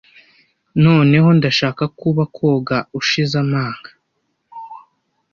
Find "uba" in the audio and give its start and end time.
2.11-2.25